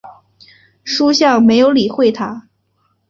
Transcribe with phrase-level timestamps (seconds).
[0.83, 2.47] 叔向没有理会他。